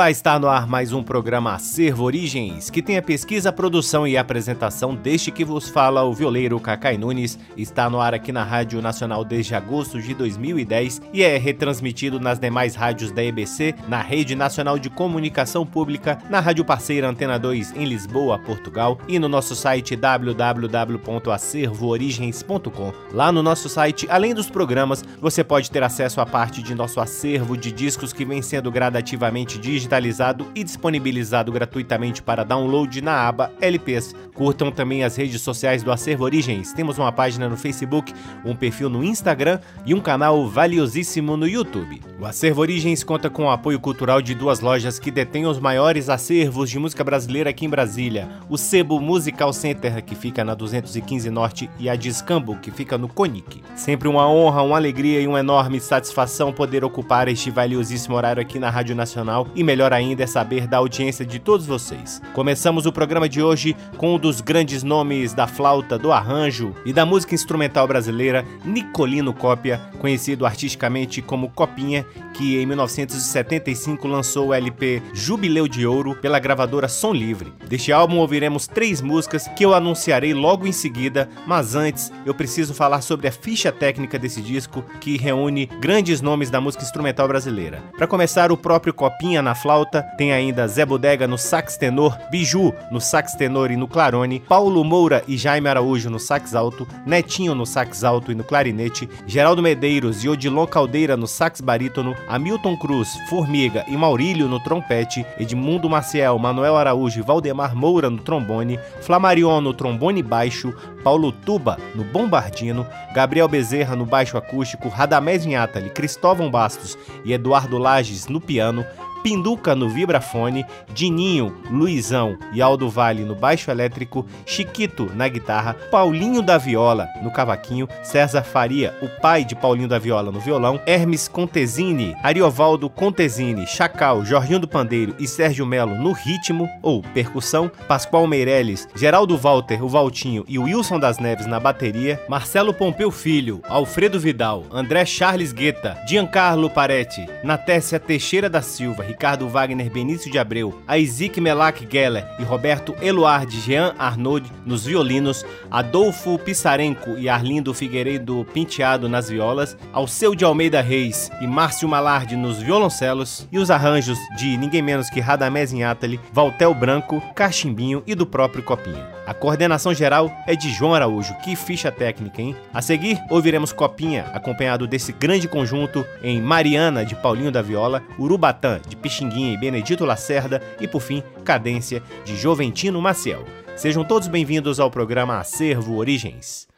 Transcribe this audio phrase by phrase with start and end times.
[0.00, 4.16] Olá, está no ar mais um programa Acervo Origens, que tem a pesquisa, produção e
[4.16, 7.38] apresentação deste que vos fala o violeiro Cacai Nunes.
[7.54, 12.38] Está no ar aqui na Rádio Nacional desde agosto de 2010 e é retransmitido nas
[12.38, 17.76] demais rádios da EBC, na Rede Nacional de Comunicação Pública, na Rádio Parceira Antena 2
[17.76, 22.92] em Lisboa, Portugal e no nosso site www.acervoorigens.com.
[23.12, 27.02] Lá no nosso site, além dos programas, você pode ter acesso a parte de nosso
[27.02, 33.28] acervo de discos que vem sendo gradativamente digitalizado digitalizado e disponibilizado gratuitamente para download na
[33.28, 34.14] aba LPs.
[34.34, 36.72] Curtam também as redes sociais do Acervo Origens.
[36.72, 38.12] Temos uma página no Facebook,
[38.44, 42.00] um perfil no Instagram e um canal valiosíssimo no YouTube.
[42.18, 46.08] O Acervo Origens conta com o apoio cultural de duas lojas que detêm os maiores
[46.08, 51.30] acervos de música brasileira aqui em Brasília: o Sebo Musical Center, que fica na 215
[51.30, 53.62] Norte, e a Discambo, que fica no Conic.
[53.76, 58.58] Sempre uma honra, uma alegria e uma enorme satisfação poder ocupar este valiosíssimo horário aqui
[58.58, 62.20] na Rádio Nacional e melhor ainda é saber da audiência de todos vocês.
[62.32, 66.92] Começamos o programa de hoje com um dos grandes nomes da flauta, do arranjo e
[66.92, 72.04] da música instrumental brasileira, Nicolino Cópia, conhecido artisticamente como Copinha,
[72.34, 77.52] que em 1975 lançou o LP Jubileu de Ouro pela gravadora Som Livre.
[77.66, 82.74] Deste álbum ouviremos três músicas que eu anunciarei logo em seguida, mas antes eu preciso
[82.74, 87.82] falar sobre a ficha técnica desse disco que reúne grandes nomes da música instrumental brasileira.
[87.96, 89.69] Para começar, o próprio Copinha na flauta,
[90.16, 94.82] tem ainda Zé Bodega no sax tenor, Biju no sax tenor e no clarone, Paulo
[94.84, 99.62] Moura e Jaime Araújo no sax alto, Netinho no sax alto e no clarinete, Geraldo
[99.62, 105.88] Medeiros e Odilon Caldeira no sax barítono, Hamilton Cruz, Formiga e Maurílio no trompete, Edmundo
[105.88, 112.04] Maciel, Manuel Araújo e Valdemar Moura no trombone, Flamarion no trombone baixo, Paulo Tuba no
[112.04, 118.84] bombardino, Gabriel Bezerra no baixo acústico, Radamés Inhatali, Cristóvão Bastos e Eduardo Lages no piano,
[119.22, 126.42] Pinduca no vibrafone, Dininho, Luizão e Aldo Vale no baixo elétrico, Chiquito na guitarra, Paulinho
[126.42, 131.28] da Viola no cavaquinho, César Faria, o pai de Paulinho da Viola no violão, Hermes
[131.28, 138.26] Contesini, Ariovaldo Contesini, Chacal, Jorginho do Pandeiro e Sérgio Melo no ritmo ou percussão, Pascoal
[138.26, 144.18] Meirelles, Geraldo Walter, o Valtinho e Wilson das Neves na bateria, Marcelo Pompeu Filho, Alfredo
[144.18, 150.72] Vidal, André Charles Guetta, Giancarlo Paretti, Natécia Teixeira da Silva, Ricardo Wagner Benício de Abreu,
[150.96, 158.46] Isaac Melac Geller e Roberto Eluard Jean Arnaud nos violinos, Adolfo Pissarenko e Arlindo Figueiredo
[158.54, 164.16] Penteado nas violas, Alceu de Almeida Reis e Márcio Malardi nos violoncelos e os arranjos
[164.36, 169.20] de ninguém menos que Radamés Inhatali, Valtel Branco, Cachimbinho e do próprio Copinha.
[169.30, 171.36] A coordenação geral é de João Araújo.
[171.44, 172.56] Que ficha técnica, hein?
[172.74, 178.80] A seguir, ouviremos Copinha, acompanhado desse grande conjunto em Mariana, de Paulinho da Viola, Urubatã,
[178.88, 183.44] de Pixinguinha e Benedito Lacerda e, por fim, Cadência de Joventino Maciel.
[183.76, 186.69] Sejam todos bem-vindos ao programa Acervo Origens.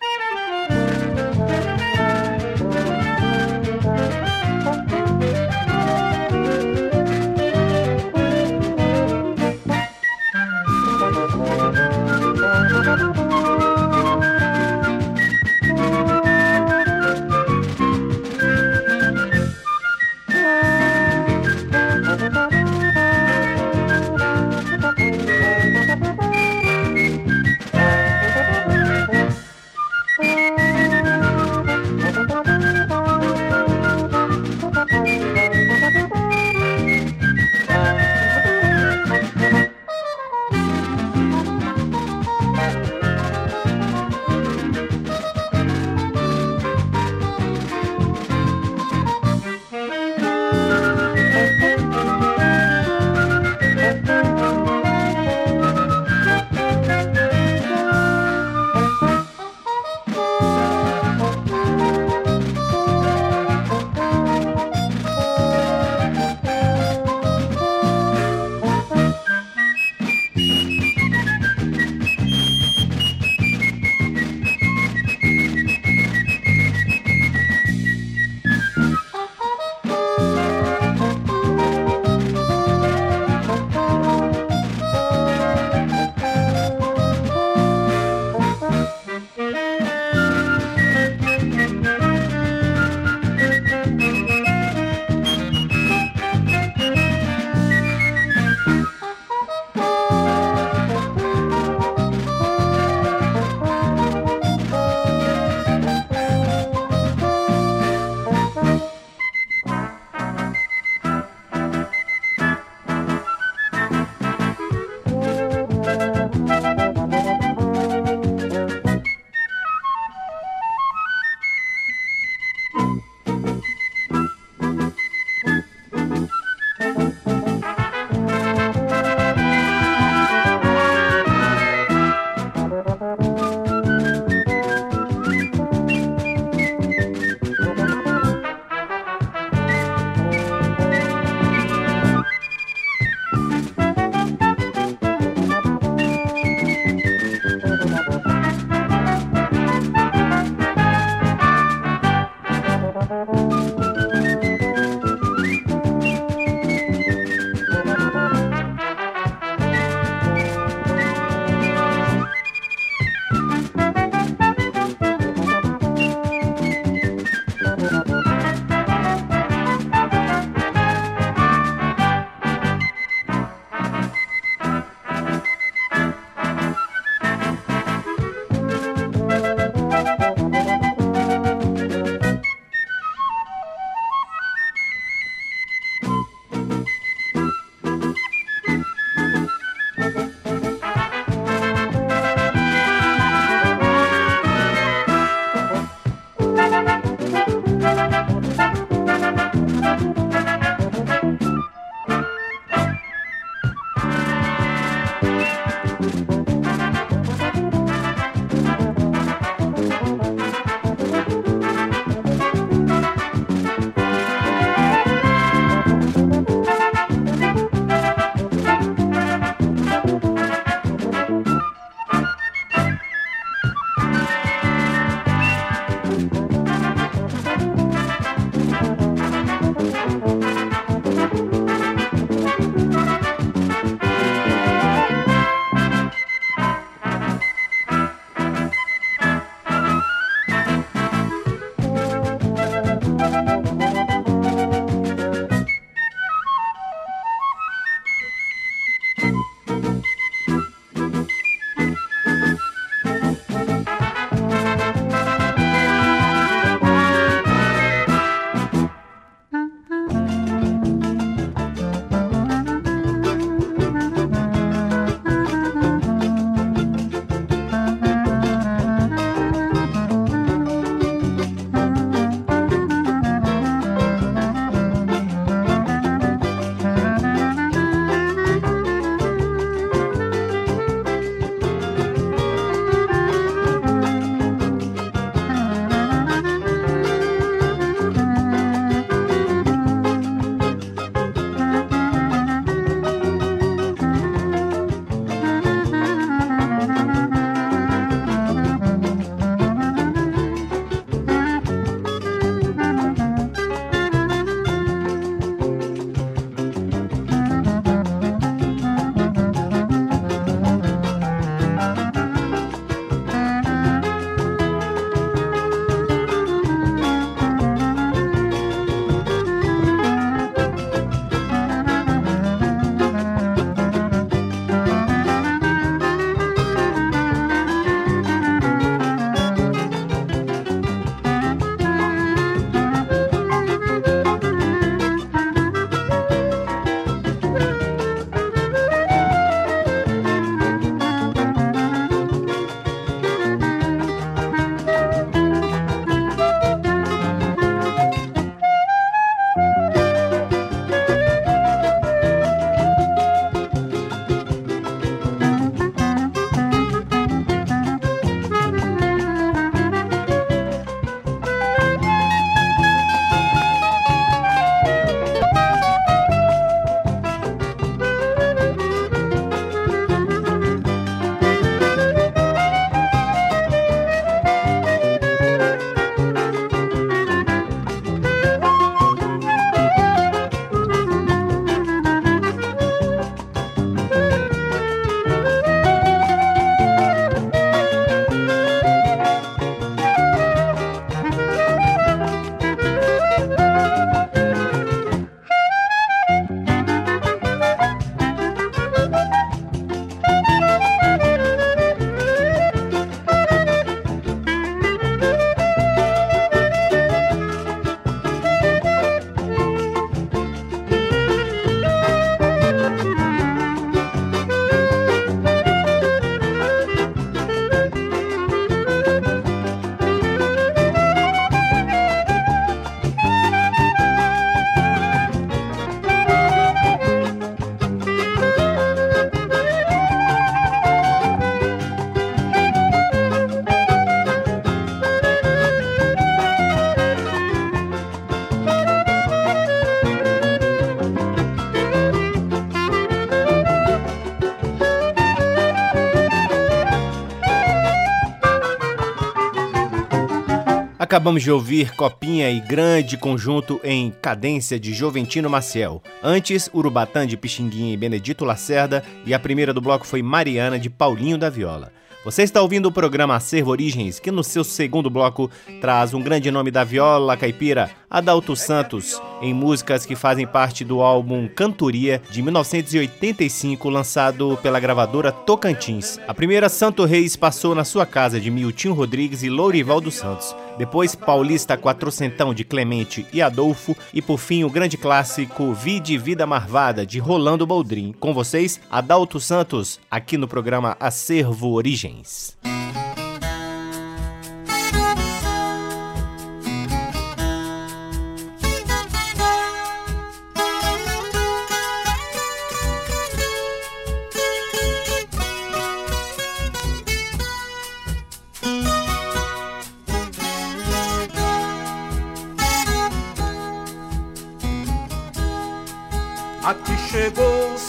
[451.12, 456.02] Acabamos de ouvir Copinha e Grande Conjunto em Cadência de Joventino Maciel.
[456.22, 459.04] Antes, Urubatã de Pixinguinha e Benedito Lacerda.
[459.26, 461.92] E a primeira do bloco foi Mariana de Paulinho da Viola.
[462.24, 465.50] Você está ouvindo o programa Acervo Origens, que no seu segundo bloco
[465.80, 471.00] traz um grande nome da viola caipira, Adalto Santos, em músicas que fazem parte do
[471.02, 476.20] álbum Cantoria de 1985, lançado pela gravadora Tocantins.
[476.28, 480.54] A primeira Santo Reis passou na sua casa de Miltinho Rodrigues e Lourival dos Santos.
[480.78, 486.46] Depois Paulista Quatrocentão de Clemente e Adolfo e por fim o grande clássico Vide Vida
[486.46, 488.12] Marvada de Rolando Boldrin.
[488.18, 492.56] Com vocês, Adalto Santos, aqui no programa Acervo Origens.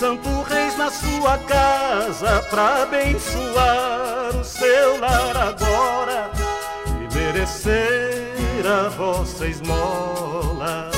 [0.03, 6.29] Santo Reis na sua casa pra abençoar o seu lar agora
[6.89, 10.91] e merecer a vossa esmola.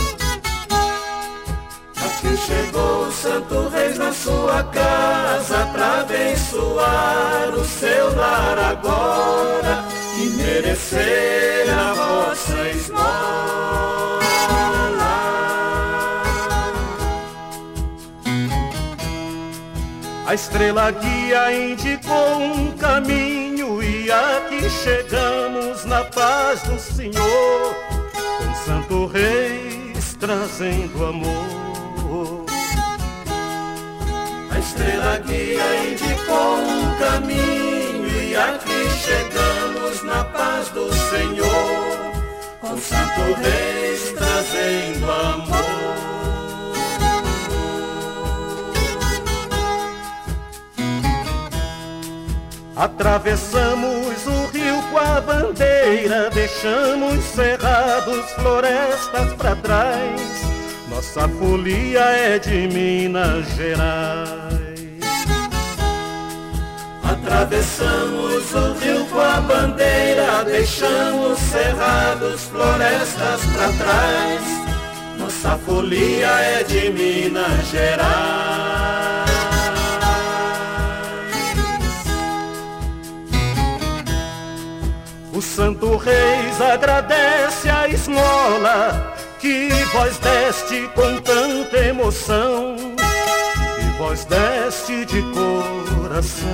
[2.03, 9.85] Aqui chegou o Santo Reis na sua casa pra abençoar o seu lar agora
[10.17, 13.94] e merecer a vossa esmola.
[20.35, 27.73] A estrela guia indicou um caminho e aqui chegamos na paz do Senhor,
[28.11, 32.45] com Santo Reis trazendo amor.
[34.51, 42.11] A estrela guia indicou um caminho e aqui chegamos na paz do Senhor,
[42.59, 46.04] com Santo Reis trazendo amor.
[52.75, 60.21] Atravessamos o rio com a bandeira, deixamos cerrados, florestas para trás.
[60.89, 64.75] Nossa folia é de Minas Gerais.
[67.01, 74.41] Atravessamos o rio com a bandeira, deixamos cerrados, florestas para trás.
[75.17, 79.34] Nossa folia é de Minas Gerais.
[85.35, 92.77] O Santo Reis agradece a esmola que vós deste com tanta emoção,
[93.77, 96.47] e vós deste de coração.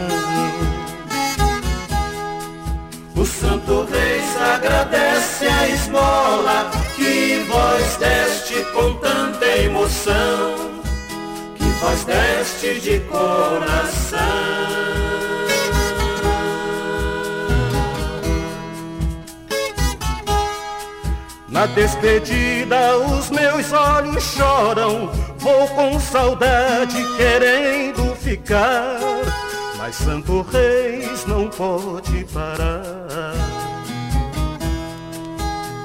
[3.16, 10.56] O Santo Reis agradece a esmola que vós deste com tanta emoção,
[11.56, 15.21] que vós deste de coração.
[21.52, 28.98] Na despedida os meus olhos choram, vou com saudade querendo ficar,
[29.78, 33.36] mas Santo Reis não pode parar.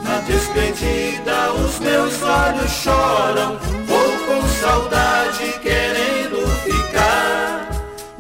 [0.05, 7.71] Na despedida os meus olhos choram, vou com saudade querendo ficar,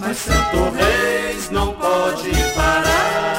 [0.01, 3.36] mas Santo Reis não pode parar.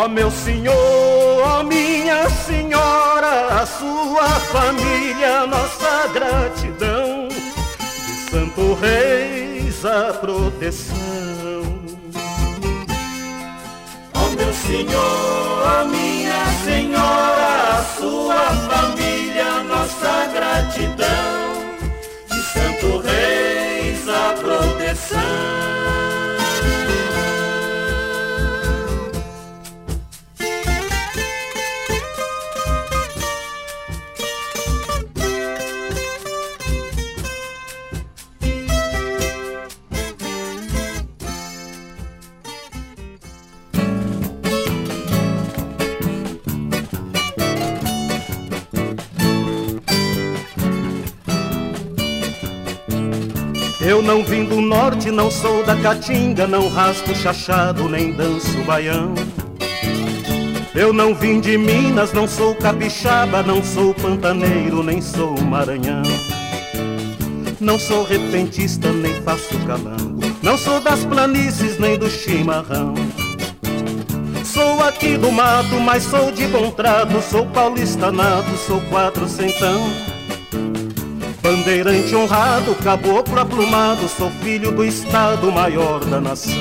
[0.00, 7.26] Ó meu senhor, ó minha senhora, a sua família, nossa gratidão.
[7.26, 10.94] De Santo Reis a proteção.
[14.14, 21.08] Ó meu senhor, ó minha senhora, a sua família, nossa gratidão.
[22.28, 25.77] De Santo Reis a proteção.
[53.88, 59.14] Eu não vim do norte, não sou da caatinga, não raspo chachado, nem danço baião.
[60.74, 66.02] Eu não vim de Minas, não sou capixaba, não sou pantaneiro, nem sou maranhão.
[67.58, 70.20] Não sou repentista, nem faço calango.
[70.42, 72.92] Não sou das planícies, nem do chimarrão.
[74.44, 77.22] Sou aqui do mato, mas sou de bom trato.
[77.22, 80.07] Sou paulista nato, sou quatrocentão.
[81.48, 84.06] Bandeirante honrado, caboclo aplumado.
[84.06, 86.52] Sou filho do estado maior da nação.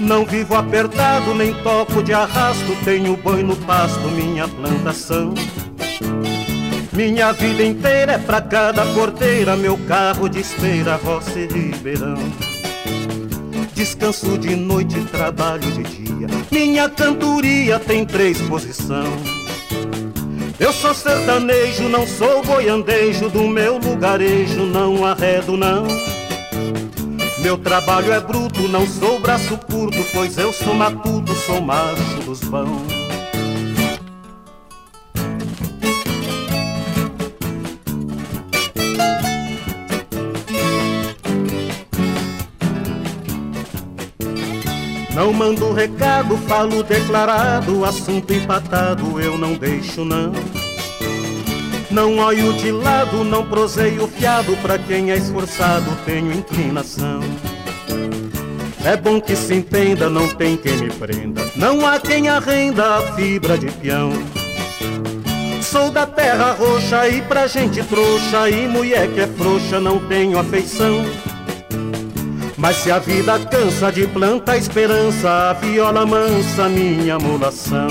[0.00, 5.34] Não vivo apertado, nem toco de arrasto, tenho banho no pasto, minha plantação.
[6.94, 12.16] Minha vida inteira é pra cada porteira, meu carro de esteira, roça e ribeirão.
[13.74, 19.12] Descanso de noite, trabalho de dia, minha cantoria tem três posição.
[20.60, 25.88] Eu sou sertanejo, não sou boiandejo, do meu lugarejo não arredo não.
[27.40, 32.40] Meu trabalho é bruto, não sou braço curto, pois eu sou matuto, sou macho dos
[32.40, 32.93] bons.
[45.24, 50.30] Não mando recado, falo declarado, assunto empatado, eu não deixo não.
[51.90, 57.20] Não olho de lado, não proseio fiado, pra quem é esforçado tenho inclinação.
[58.84, 63.12] É bom que se entenda, não tem quem me prenda, não há quem arrenda a
[63.14, 64.12] fibra de peão.
[65.62, 70.38] Sou da terra roxa e pra gente trouxa e mulher que é frouxa não tenho
[70.38, 71.02] afeição.
[72.64, 77.88] Mas se a vida cansa de planta a esperança, a viola mansa minha mulação.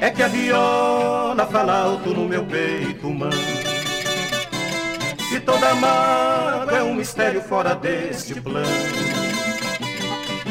[0.00, 3.36] É que a viola fala alto no meu peito humano
[5.32, 8.66] E toda mágoa é um mistério fora deste plano.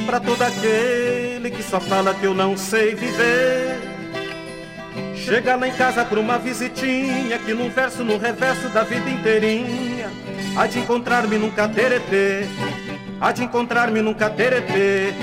[0.06, 3.78] Pra todo aquele que só fala que eu não sei viver.
[5.14, 10.10] Chega lá em casa por uma visitinha Que num verso, no reverso da vida inteirinha
[10.58, 12.48] Há de encontrar-me num cateretê
[13.22, 15.14] Há de encontrar-me num cateretê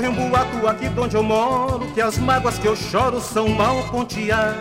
[0.00, 3.50] Corre um boato aqui de onde eu moro Que as mágoas que eu choro são
[3.50, 4.56] mal ponteadas.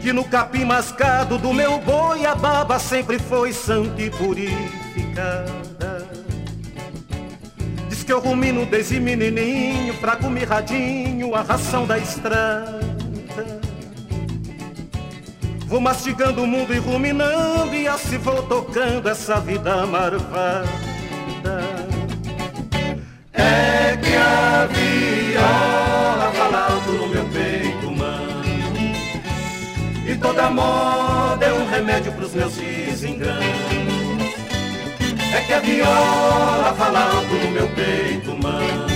[0.00, 6.08] Que no capim mascado do meu boi A baba sempre foi santa e purificada.
[7.90, 12.80] Diz que eu rumino desde menininho Fraco mirradinho, a ração da estrada.
[15.66, 20.91] Vou mastigando o mundo e ruminando E assim vou tocando essa vida marvada
[24.32, 28.42] a viola fala alto no meu peito humano
[30.06, 33.42] E toda moda é um remédio pros meus desenganos.
[35.34, 38.86] É que a viola fala alto no meu peito humano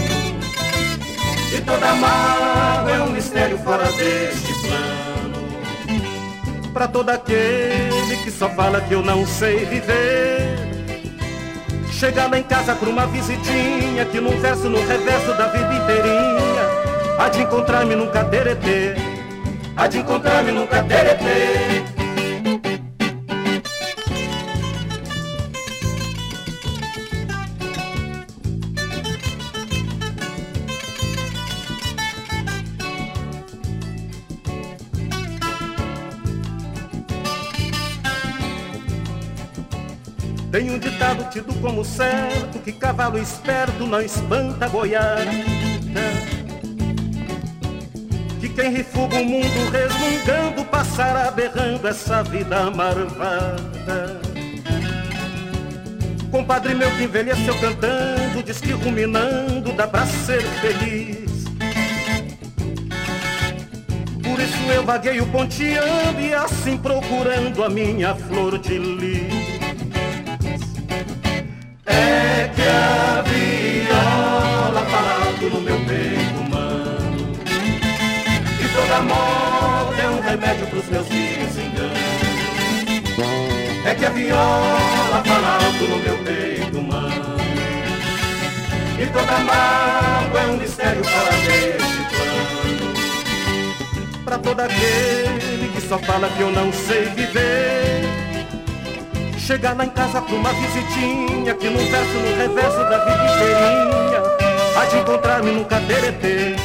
[1.56, 5.46] E toda mágoa é um mistério fora deste plano.
[6.72, 10.65] Pra todo aquele que só fala que eu não sei viver
[11.98, 16.62] Chega lá em casa pra uma visitinha Que num verso, no reverso da vida inteirinha
[17.18, 18.94] Há de encontrar-me num cateretê
[19.74, 21.95] Há de encontrar-me num cateretê
[40.56, 45.30] Tem um ditado tido como certo Que cavalo esperto não espanta boiada
[48.40, 54.18] Que quem refuga o mundo resmungando Passará berrando essa vida marvada
[56.30, 61.44] Compadre meu que envelheceu cantando, diz que ruminando dá pra ser feliz.
[64.22, 69.55] Por isso eu vagueio ponteando e assim procurando a minha flor de lis.
[71.96, 77.32] É que a viola alto no meu peito humano
[78.60, 81.56] E toda moda é um remédio pros meus filhos
[83.86, 87.36] É que a viola alto no meu peito humano
[88.98, 92.94] E toda mágoa é um mistério fora desse plano
[94.22, 98.15] Pra todo aquele que só fala que eu não sei viver
[99.46, 104.76] Chegar lá em casa pra uma visitinha Que no verso, no reverso da vida inteirinha
[104.76, 106.56] Há de encontrar-me no cateretê.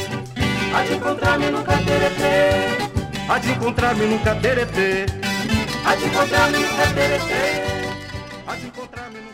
[0.74, 2.50] Há de encontrar-me no cateretê.
[3.28, 5.06] Há de encontrar-me no cateretê.
[5.86, 7.61] Há de encontrar-me no cateretê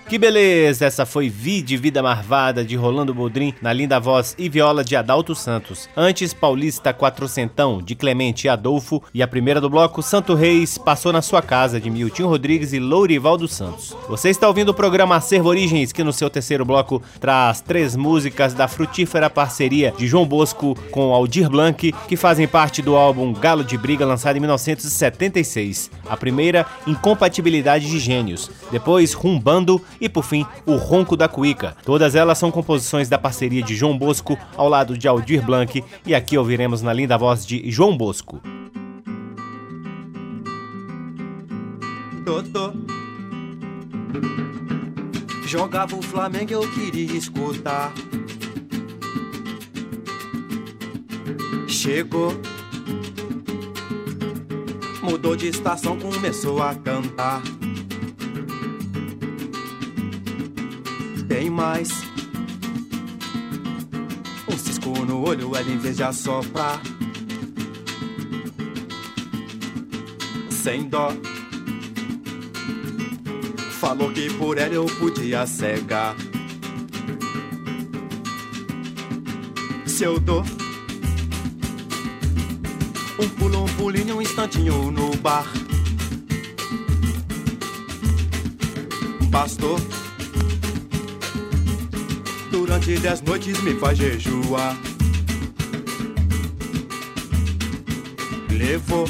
[0.09, 0.87] Que beleza!
[0.87, 4.97] Essa foi Vi de Vida Marvada de Rolando Boldrin na linda voz e viola de
[4.97, 5.87] Adalto Santos.
[5.95, 9.03] Antes, Paulista Quatrocentão de Clemente Adolfo.
[9.13, 12.79] E a primeira do bloco, Santo Reis, Passou na Sua Casa de Milton Rodrigues e
[12.79, 13.95] Lourival dos Santos.
[14.09, 18.55] Você está ouvindo o programa Acervo Origens, que no seu terceiro bloco traz três músicas
[18.55, 23.63] da frutífera parceria de João Bosco com Aldir Blanc, que fazem parte do álbum Galo
[23.63, 25.91] de Briga, lançado em 1976.
[26.09, 28.51] A primeira, Incompatibilidade de Gênios.
[28.71, 31.77] Depois, Rumbando e por fim O Ronco da Cuíca.
[31.85, 36.15] Todas elas são composições da parceria de João Bosco ao lado de Aldir Blanc e
[36.15, 38.41] aqui ouviremos na linda voz de João Bosco.
[42.25, 42.73] Totô.
[45.47, 47.93] Jogava o Flamengo, eu queria escutar.
[51.67, 52.35] Chegou,
[55.03, 57.41] mudou de estação, começou a cantar.
[61.59, 61.89] Mais
[64.49, 66.81] um cisco no olho, ela em vez de assoprar.
[70.49, 71.13] Sem dó.
[73.81, 76.15] Falou que por ela eu podia cegar.
[79.85, 80.45] Se eu dou
[83.19, 85.45] um pulo, um pulinho, um instantinho no bar.
[89.29, 89.98] Bastou.
[92.79, 94.77] Durante dez noites me faz jejuar.
[98.51, 99.05] Levou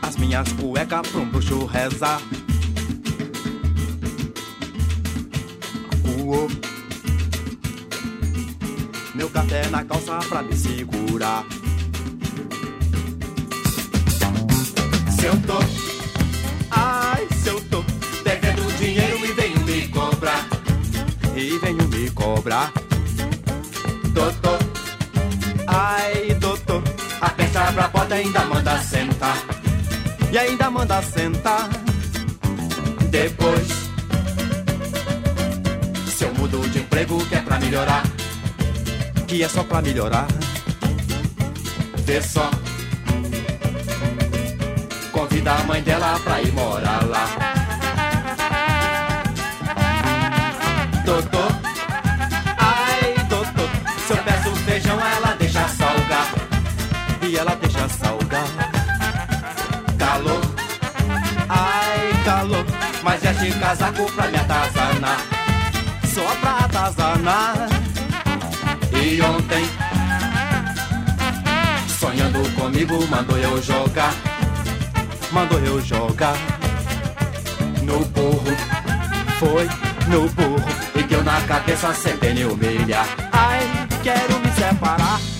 [0.00, 2.22] as minhas cuecas pra um bruxo rezar.
[5.90, 6.48] Acuou
[9.16, 11.44] meu café na calça pra me segurar.
[15.18, 15.26] Se
[22.42, 22.72] cobrar.
[24.12, 24.58] Doutor,
[25.68, 26.82] ai, doutor,
[27.20, 29.36] aperta pra porta ainda manda sentar.
[30.32, 31.68] E ainda manda sentar.
[33.10, 33.68] Depois,
[36.08, 38.02] se eu mudo de emprego que é pra melhorar
[39.28, 40.26] que é só pra melhorar.
[41.98, 42.50] Vê só.
[45.12, 47.61] Convida a mãe dela pra ir morar lá.
[63.02, 65.18] Mas é de casaco pra me atazanar.
[66.04, 67.68] Só pra atazanar.
[68.92, 69.64] E ontem,
[71.98, 74.14] sonhando comigo, mandou eu jogar.
[75.32, 76.36] Mandou eu jogar
[77.82, 78.56] no burro.
[79.38, 79.68] Foi
[80.08, 83.06] no burro e deu na cabeça sem me humilhar.
[83.32, 83.60] Ai,
[84.02, 85.31] quero me separar.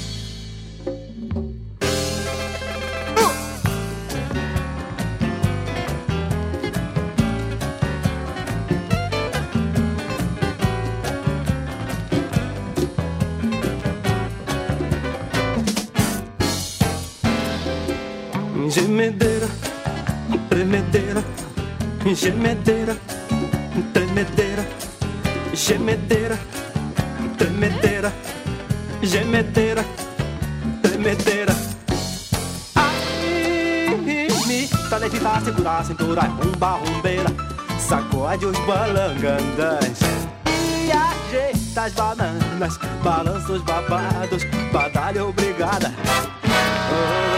[22.22, 22.96] Gemedeira,
[23.92, 24.64] tremedeira,
[25.52, 26.38] gemedeira,
[27.36, 28.12] tremedeira,
[29.02, 29.84] gemedeira,
[30.80, 31.52] tremedeira.
[32.76, 33.88] Ai,
[34.46, 37.28] me tá levitar, segurar a cintura, rumba, rumbeira,
[37.80, 39.98] sacode os balangandãs.
[40.46, 45.88] E ajeita as bananas, balança os babados, batalha obrigada.
[45.88, 47.31] Obrigado,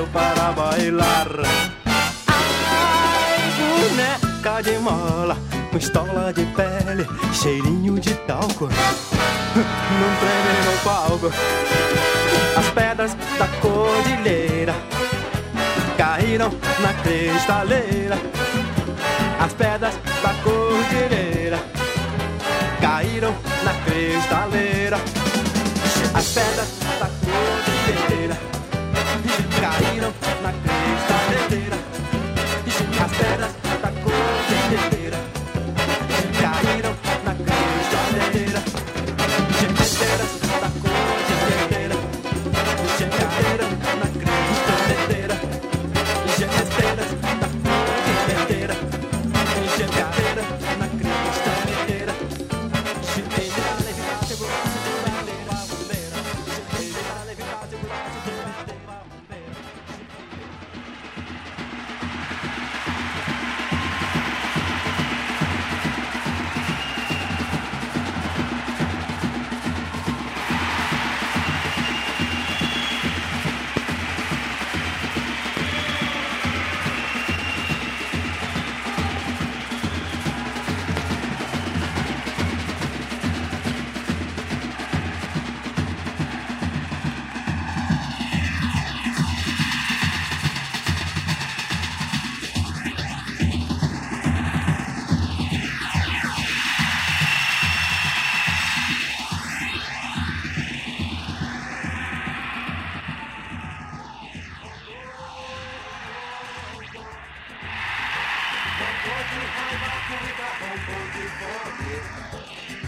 [0.00, 1.28] Nasceu para bailar.
[2.26, 3.40] Ai,
[3.80, 5.36] boneca de mola,
[5.70, 8.68] com estola de pele, cheirinho de talco.
[9.56, 11.30] Não treme no palco.
[12.56, 14.74] As pedras da cordilheira
[15.98, 18.18] caíram na cristaleira
[19.38, 21.58] as pedras da cordilheira
[22.80, 23.34] caíram
[23.64, 24.96] na cristaleira.
[26.14, 28.49] As pedras da cordilheira
[29.60, 30.69] caíram na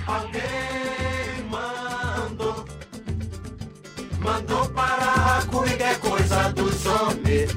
[0.07, 2.65] Alguém mandou,
[4.19, 7.57] mandou parar cuiga, é coisa dos homens.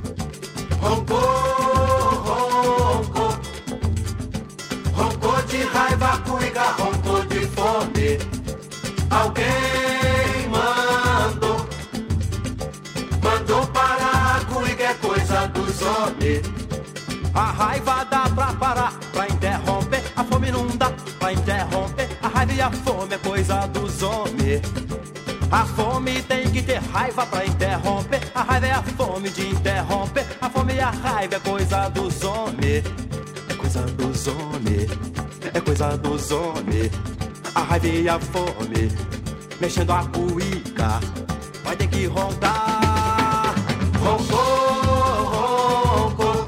[0.79, 1.17] Roncou,
[2.23, 3.39] roncou,
[4.93, 8.19] roncou de raiva, cuiga, roncou de fome.
[9.10, 11.67] Alguém mandou,
[13.23, 16.45] mandou parar cuiga, é coisa dos homens.
[17.34, 20.03] A raiva dá pra parar, pra interromper.
[20.15, 20.94] A fome não dá.
[22.65, 24.60] A fome é coisa dos homens.
[25.51, 28.19] A fome tem que ter raiva pra interromper.
[28.34, 30.25] A raiva é a fome de interromper.
[30.41, 32.84] A fome e a raiva é coisa dos homens.
[33.47, 34.89] É coisa dos homens.
[35.54, 36.91] É coisa dos homens.
[37.54, 38.91] A raiva e a fome.
[39.62, 40.99] Mexendo a cuíca.
[41.63, 43.54] Vai ter que roncar.
[43.99, 45.23] Roncou,
[45.93, 46.47] roncou,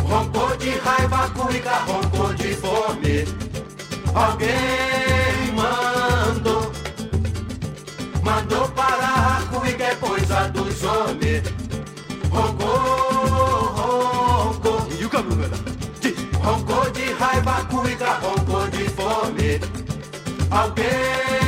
[0.00, 3.45] roncou de raiva, cuica, roncou de fome.
[4.16, 6.72] Alguém mandou,
[8.24, 11.42] mandou parar a cuica, é coisa dos homens.
[12.30, 15.04] Roncou, roncou, E
[16.00, 16.14] Diz.
[16.42, 19.60] roncou de raiva, cuica, roncou de fome.
[20.50, 21.45] Alguém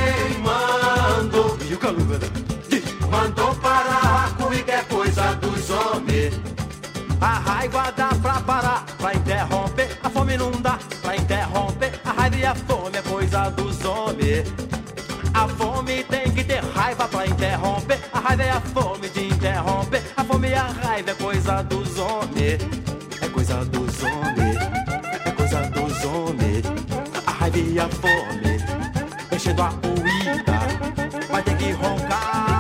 [30.31, 30.59] uída.
[31.31, 32.58] Vai ter que roncar.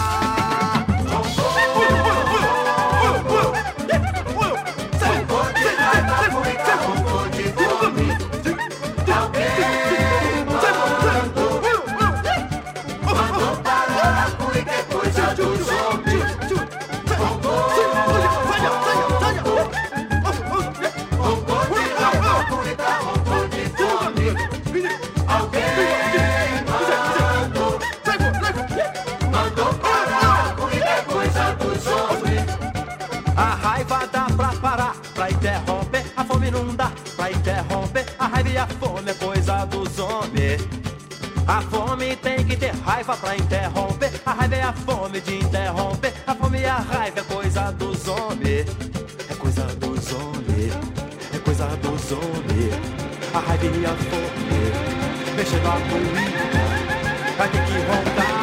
[41.49, 44.13] A fome tem que ter raiva pra interromper.
[44.27, 46.13] A raiva é a fome de interromper.
[46.27, 48.67] A fome e a raiva é coisa dos homens.
[49.31, 50.75] É coisa dos homens.
[51.35, 52.75] É coisa dos homens.
[53.33, 55.35] A raiva e a fome.
[55.37, 57.39] Mexendo a comida.
[57.39, 58.38] vai ter que voltar.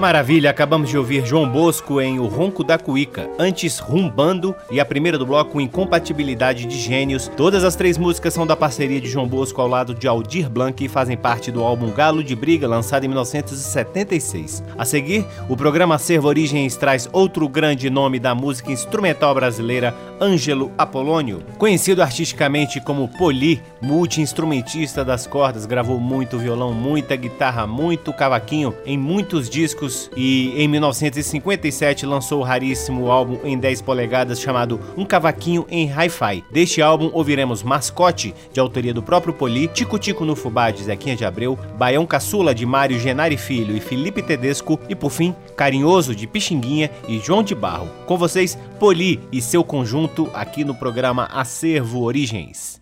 [0.00, 4.84] Maravilha, acabamos de ouvir João Bosco em O Ronco da Cuíca, antes Rumbando e a
[4.84, 7.30] primeira do bloco Incompatibilidade de Gênios.
[7.36, 10.82] Todas as três músicas são da parceria de João Bosco ao lado de Aldir Blanc
[10.82, 14.64] e fazem parte do álbum Galo de Briga, lançado em 1976.
[14.78, 20.72] A seguir, o programa Servo Origens traz outro grande nome da música instrumental brasileira, Ângelo
[20.78, 21.42] Apolônio.
[21.58, 28.96] Conhecido artisticamente como Poli, multi-instrumentista das cordas, gravou muito violão, muita guitarra, muito cavaquinho em
[28.96, 35.66] muitos discos e em 1957 lançou o raríssimo álbum em 10 polegadas chamado Um Cavaquinho
[35.68, 36.44] em Hi-Fi.
[36.50, 41.16] Deste álbum ouviremos Mascote, de autoria do próprio Poli, Tico Tico no Fubá, de Zequinha
[41.16, 46.14] de Abreu, Baião Caçula, de Mário Genari Filho e Felipe Tedesco e, por fim, Carinhoso,
[46.14, 47.88] de Pixinguinha e João de Barro.
[48.06, 52.80] Com vocês, Poli e seu conjunto aqui no programa Acervo Origens.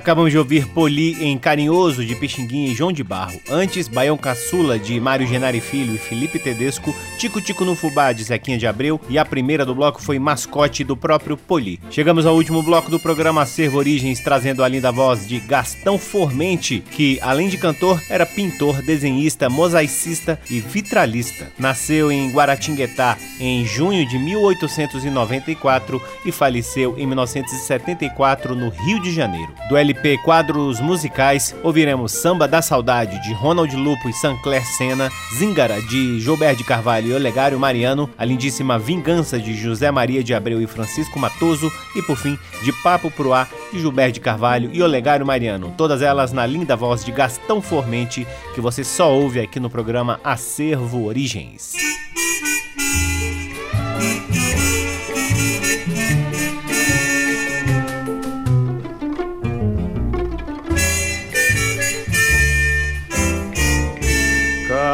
[0.00, 3.38] Acabamos de ouvir Poli em Carinhoso, de Pixinguinha e João de Barro.
[3.50, 8.24] Antes, Baião Caçula, de Mário Genari Filho e Felipe Tedesco, Tico Tico no Fubá, de
[8.24, 11.78] Zequinha de Abreu, e a primeira do bloco foi Mascote, do próprio Poli.
[11.90, 16.82] Chegamos ao último bloco do programa Acervo Origens, trazendo a linda voz de Gastão Formente,
[16.92, 21.52] que, além de cantor, era pintor, desenhista, mosaicista e vitralista.
[21.58, 29.52] Nasceu em Guaratinguetá em junho de 1894 e faleceu em 1974 no Rio de Janeiro.
[29.68, 35.80] Do LP Quadros Musicais, ouviremos Samba da Saudade de Ronald Lupo e Sancler Sena, Zingara
[35.82, 40.60] de Gilberto de Carvalho e Olegário Mariano, a lindíssima Vingança de José Maria de Abreu
[40.62, 44.82] e Francisco Matoso e, por fim, de Papo Pro Ar de Gilberto de Carvalho e
[44.82, 45.74] Olegário Mariano.
[45.76, 50.18] Todas elas na linda voz de Gastão Formente, que você só ouve aqui no programa
[50.24, 51.74] Acervo Origens.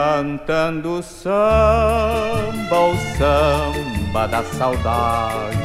[0.06, 1.32] Cantando samba,
[2.70, 5.58] o samba da saudade,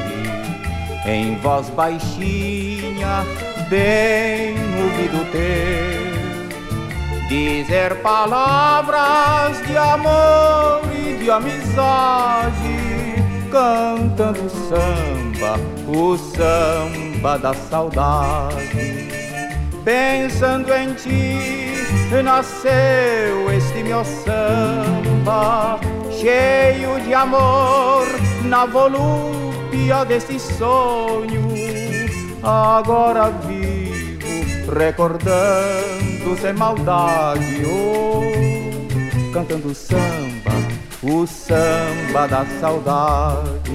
[1.05, 3.23] em voz baixinha,
[3.69, 12.81] bem ouvido teu, dizer palavras de amor e de amizade,
[13.51, 19.07] cantando samba, o samba da saudade,
[19.85, 21.61] pensando em ti
[22.23, 23.40] nasceu
[23.71, 25.79] este meu samba,
[26.11, 28.05] cheio de amor,
[28.43, 31.47] na volúpia desse sonho.
[32.43, 40.51] Agora vivo recordando sem maldade, oh, cantando samba,
[41.01, 43.70] o samba da saudade.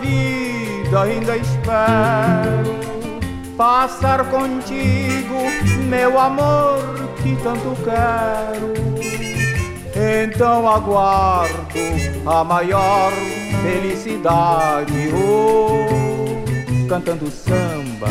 [0.00, 2.80] Vida ainda espero
[3.60, 5.36] passar contigo,
[5.86, 6.78] meu amor,
[7.22, 8.72] que tanto quero.
[9.94, 11.78] Então aguardo
[12.24, 13.12] a maior
[13.62, 18.08] felicidade, oh, cantando samba,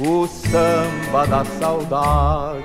[0.00, 2.57] o samba da saudade.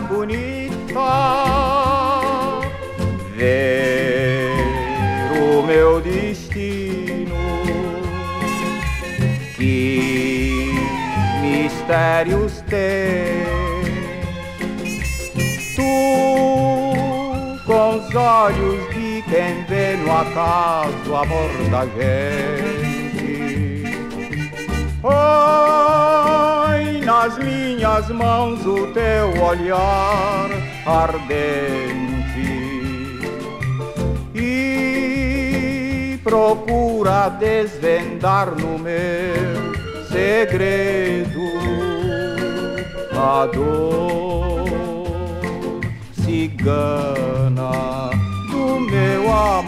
[0.00, 0.74] Bonita
[3.36, 4.50] ver
[5.38, 7.34] o meu destino.
[9.56, 10.70] Que
[11.40, 13.44] mistérios tem
[15.76, 16.94] tu
[17.66, 23.04] com os olhos de quem vê no acaso amor da gente.
[25.02, 30.48] Oh, nas minhas mãos o teu olhar
[30.86, 32.04] ardente
[34.34, 39.74] e procura desvendar no meu
[40.10, 41.40] segredo
[43.12, 44.64] a dor
[46.22, 48.10] cigana
[48.50, 49.63] do meu amor.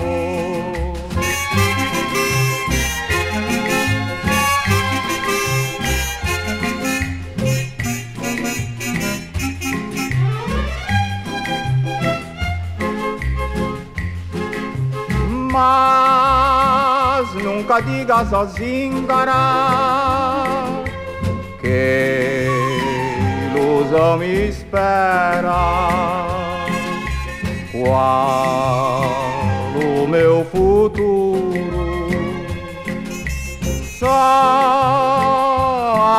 [15.56, 19.06] Mas nunca diga sozinho,
[21.58, 22.46] que
[23.54, 25.56] ilusão me espera.
[27.72, 29.00] Qual
[29.82, 31.56] o meu futuro?
[33.98, 34.12] Só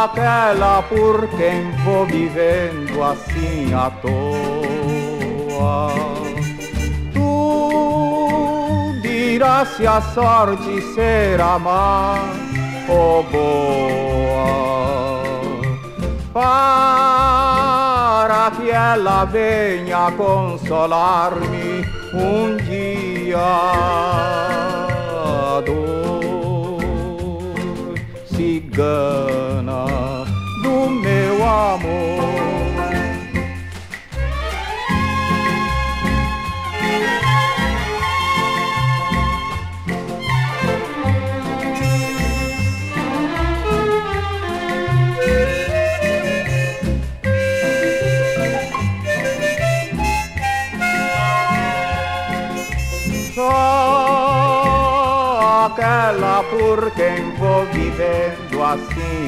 [0.05, 4.17] aquela por quem vou vivendo assim à toa
[9.38, 12.15] dirá se a sorte será má
[12.89, 14.47] ou boa.
[16.33, 16.81] Para
[18.51, 21.85] que ela venha consolar-me
[22.15, 23.38] um dia
[25.63, 26.79] dor
[28.25, 29.85] cigana
[30.63, 32.56] do meu amor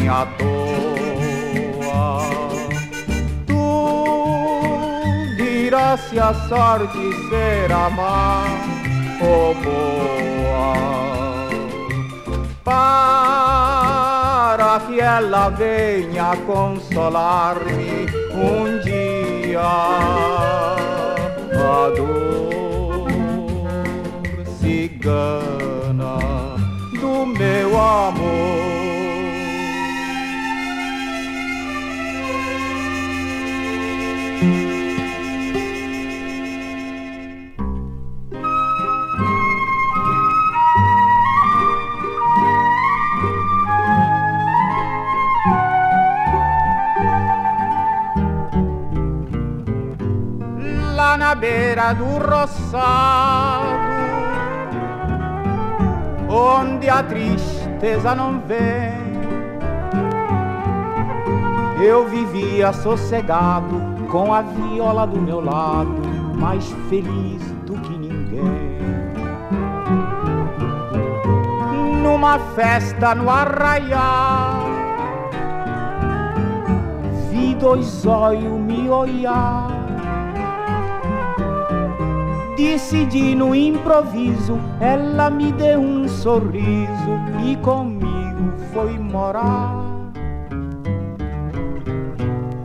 [0.09, 0.59] assim à toa.
[3.45, 3.63] Tu
[5.37, 8.43] dirás se a sorte será má
[9.21, 10.73] ou boa.
[12.63, 13.09] Para
[14.87, 19.61] que ela venha consolar-me um dia.
[21.51, 23.07] A dor
[24.59, 26.17] cigana
[26.99, 28.68] do meu amor.
[51.49, 53.89] Beira do roçado
[56.29, 59.09] onde a tristeza não vem.
[61.83, 63.81] Eu vivia sossegado
[64.11, 66.01] com a viola do meu lado,
[66.35, 68.79] mais feliz do que ninguém.
[72.03, 74.65] Numa festa no arraial,
[77.31, 79.78] vi dois olhos me olhar
[82.59, 89.75] decidi no improviso, ela me deu um sorriso e comigo foi morar.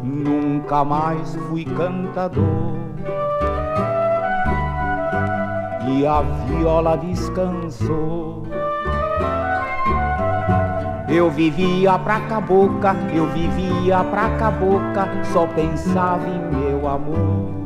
[0.02, 2.74] Nunca mais fui cantador
[5.88, 8.42] e a viola descansou.
[11.08, 17.63] Eu vivia pra cabocla, eu vivia pra cabocla, só pensava em meu amor.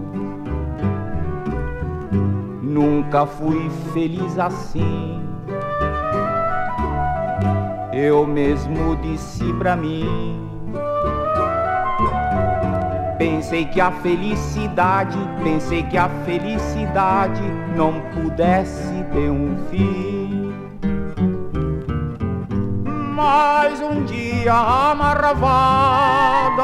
[2.81, 5.20] Nunca fui feliz assim.
[7.93, 10.49] Eu mesmo disse pra mim.
[13.18, 17.43] Pensei que a felicidade, pensei que a felicidade
[17.74, 20.55] não pudesse ter um fim.
[23.12, 26.62] Mas um dia a marravada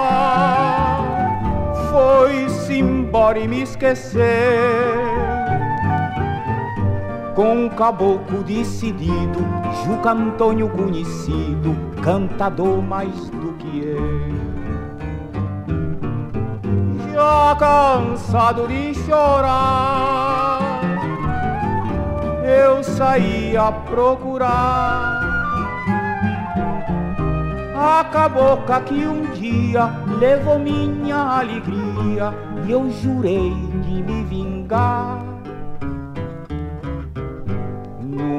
[1.90, 5.03] foi-se embora e me esqueceu
[7.34, 9.40] com um caboclo decidido,
[9.84, 14.54] Juca Antônio conhecido, cantador mais do que eu.
[17.12, 20.80] Já cansado de chorar,
[22.44, 25.24] eu saí a procurar
[27.76, 32.32] a cabocla que um dia levou minha alegria
[32.64, 35.33] e eu jurei de me vingar.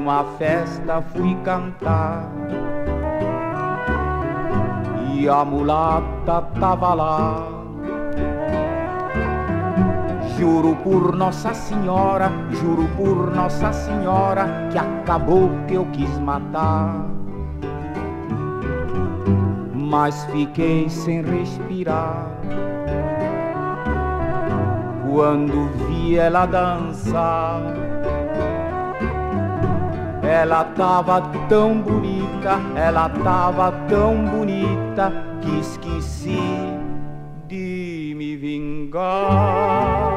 [0.06, 2.30] Numa festa fui cantar
[5.12, 7.48] e a mulata tava lá.
[10.38, 17.08] Juro por Nossa Senhora, juro por Nossa Senhora que acabou que eu quis matar.
[19.74, 22.28] Mas fiquei sem respirar
[25.10, 27.95] quando vi ela dançar.
[30.28, 35.12] Ela tava tão bonita, ela tava tão bonita
[35.42, 36.40] que esqueci
[37.48, 40.15] de me vingar.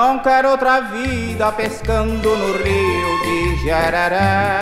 [0.00, 4.60] Não quero outra vida pescando no rio de Jereré.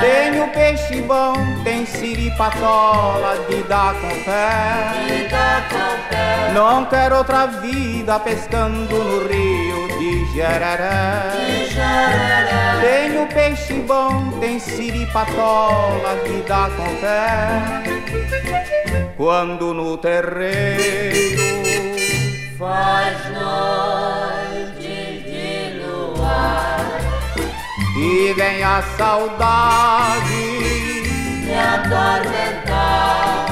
[0.00, 1.32] Tem o peixe bom,
[1.64, 4.92] tem siripatola de dar com pé.
[6.54, 11.32] Não quero outra vida pescando no rio de Jereré.
[12.80, 17.82] Tem o peixe bom, tem siripatola de dar com pé.
[19.16, 21.59] Quando no terreiro
[22.60, 24.92] faz noite
[25.24, 27.00] de luar
[27.96, 30.34] e vem a saudade
[31.46, 33.46] me atormentar.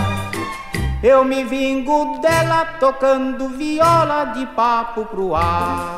[1.03, 5.97] Eu me vingo dela tocando viola de papo pro ar.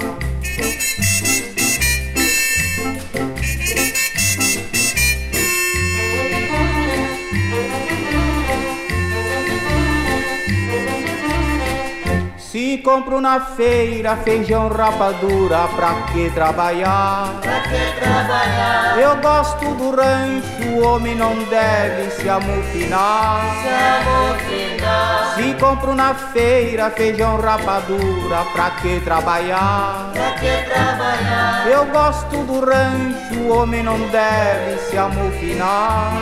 [12.70, 17.34] Se compro na feira feijão rapadura, pra que trabalhar?
[17.40, 18.96] Pra que trabalhar?
[18.96, 23.40] Eu gosto do rancho, o homem não deve se amofinar.
[23.60, 23.68] Se
[24.08, 25.34] amofinar.
[25.34, 30.12] Se compro na feira feijão rapadura, pra que trabalhar?
[30.12, 31.66] Pra que trabalhar?
[31.68, 36.12] Eu gosto do rancho, o homem não deve se amofinar.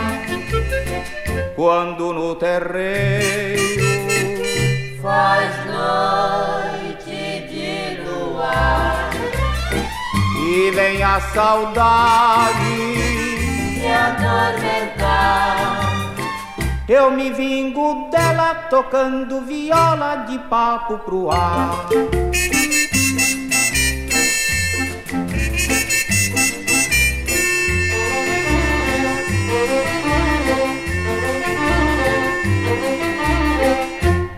[1.55, 3.68] Quando no terreiro
[5.01, 9.09] faz noite de luar
[10.45, 12.63] e vem a saudade
[13.79, 15.79] me atormentar.
[16.87, 21.87] Eu me vingo dela tocando viola de papo pro ar.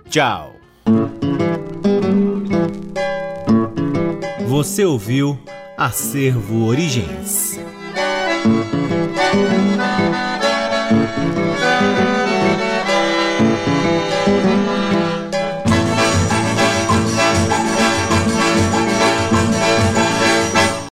[0.09, 0.55] Tchau!
[4.47, 5.39] Você ouviu
[5.81, 7.57] Acervo Origens.